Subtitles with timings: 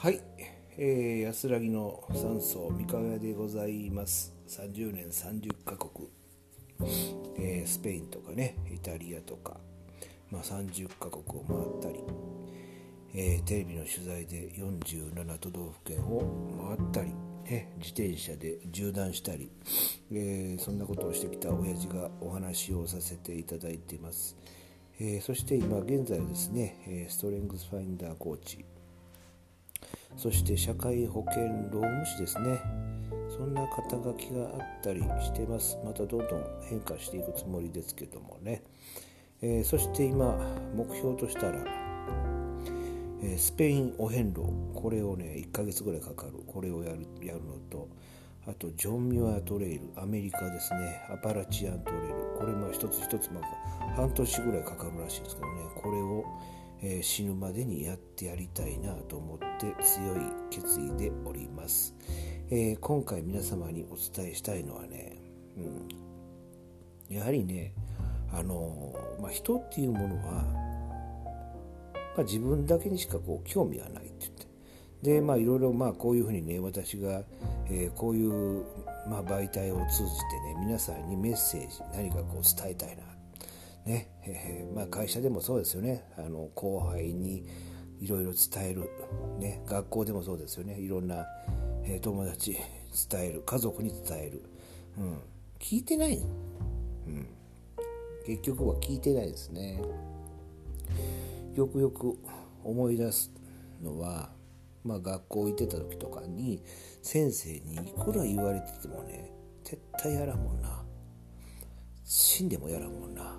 [0.00, 0.20] はい。
[0.76, 4.32] えー、安らぎの山荘三河屋でございます。
[4.46, 6.08] 30年30カ国、
[7.36, 9.56] えー、スペインとかねイタリアとか、
[10.30, 12.04] まあ、30カ国を回ったり、
[13.12, 17.12] えー、テレビの取材で47都道府県を回ったり、
[17.50, 19.50] ね、自転車で縦断したり、
[20.12, 24.36] えー、そんなことをしてきた親父がお話をさせていただいています、
[25.00, 28.64] え、そして今現在はですねストレングスファインダーコーチ。
[30.16, 32.60] そして社会保険労務士ですね。
[33.28, 35.78] そんな肩書きがあったりしてます。
[35.84, 38.62] またどんどん変化していくつもりですけどもね、
[39.42, 40.36] えー、そして今
[40.74, 41.64] 目標としたら、
[43.22, 44.42] えー、スペインお遍路。
[44.74, 46.32] これをね1ヶ月ぐらいかかる。
[46.46, 47.88] これをやるやるのと
[48.48, 49.82] あとジョン・ミュアトレイル。
[49.96, 51.06] アメリカですね。
[51.10, 52.14] アパラチアントレイル。
[52.38, 55.62] これまあ一つ一つまあ半年ぐらいかかるらしいですけどね。
[55.76, 56.24] これを
[56.82, 61.94] えー、死ぬまでにやってやりたいなと思って強い決意でおります、
[62.50, 65.16] えー、今回皆様にお伝えしたいのはね、
[65.56, 67.72] うん、やはりね
[68.32, 70.44] あのー、まあ、人っていうものは、
[72.16, 74.48] まあ、自分だけにしかこう興味がないって言って。
[75.02, 77.22] でまあいろいろまあこういうふうにね私が、
[77.70, 78.64] えー、こういう、
[79.08, 83.02] まあ、媒体を通じてね皆さんにメッセージ何かこう伝えたいな
[83.88, 86.04] ねえー、まあ、会社でもそうですよね。
[86.18, 87.46] あの後輩に
[88.00, 88.90] いろいろ伝える、
[89.38, 90.78] ね、学校でもそうですよね。
[90.78, 91.26] いろんな、
[91.84, 92.58] えー、友達
[93.10, 93.42] 伝える。
[93.46, 94.42] 家族に伝える、
[94.98, 95.18] うん、
[95.58, 97.26] 聞いてない、うん、
[98.26, 99.80] 結局は聞いてないですね。
[101.54, 102.18] よくよく
[102.62, 103.32] 思い出す
[103.82, 104.28] のは、
[104.84, 106.62] まあ、学校行ってた時とかに
[107.02, 109.32] 先生にいくら言われててもね
[109.64, 110.84] 絶対やらんもんな。
[112.04, 113.38] 死んでもやらんもんな。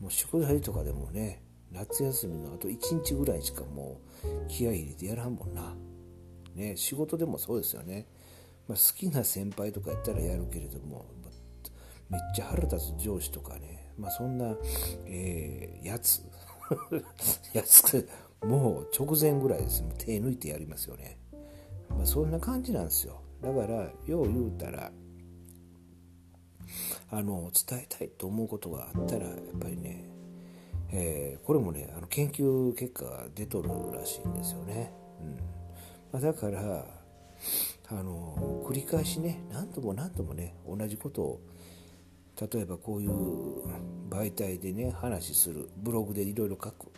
[0.00, 5.74] もう宿題とかでもね夏休みのあと1日ぐらいしかもう気合入れてやらんもんな、
[6.54, 8.06] ね、仕事でもそうですよね、
[8.68, 11.06] まあ、好きな先輩とかやったらやるけれども
[12.08, 14.54] めっちゃ腹立つ上司とかね、まあ、そんな、
[15.06, 16.22] えー、やつ。
[17.52, 18.08] やつ
[18.44, 19.82] もう直前ぐらいです。
[19.82, 21.18] もう手抜いてやりますよね、
[21.90, 23.20] まあ、そんな感じなんですよ。
[23.42, 24.92] だからよう言うたら
[27.10, 30.04] あの伝えたいと思うことがあったらやっぱりね、
[30.92, 35.36] えー、これもねあの研究結果が出とるらしいんですよね、うん。
[36.12, 36.86] まあ、だから
[37.88, 41.40] あの繰り返しね何度も何度もね同じことを
[42.52, 43.10] 例えばこういう
[44.10, 46.92] 媒体でね話するブログでいろいろ書く、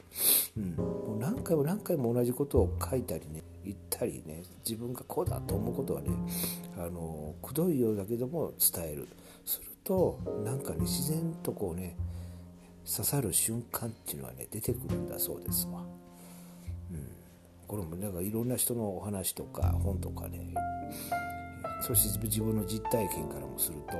[0.56, 6.10] うん、もう何回も何回も同じことを書いたりね言ったりね自分がこうだと思うことはね
[7.48, 9.08] くどいようだけども伝える。
[9.44, 11.96] するとなんかね自然とこうね
[12.84, 15.80] 刺さる瞬間っていうのはね出てくるんだそうですわ。
[16.92, 17.08] うん、
[17.66, 20.54] これもなんかいろんな人のお話とか本とかね。
[21.80, 23.96] そして自分の実体験からもすると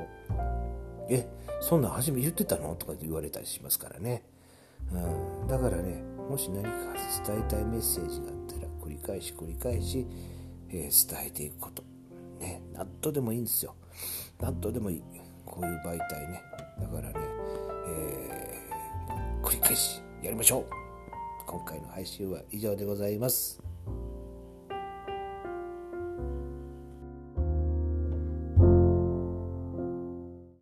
[1.08, 1.28] 「え
[1.60, 4.24] そんなん初め言ってたの?」とか言われたりしますからね、
[4.92, 6.70] うん、だからねもし何か
[7.24, 10.06] 伝えたいメッセージがあったら繰り返し繰り返し、
[10.70, 11.97] えー、伝えていくこと。
[12.38, 13.74] ね何とでもいいんですよ。
[14.40, 15.02] 納豆でもいい。
[15.44, 16.42] こういう媒体ね。
[16.80, 17.14] だからね、
[17.88, 20.66] えー、繰り返しやりましょう。
[21.46, 23.67] 今回の配信は以上でございます。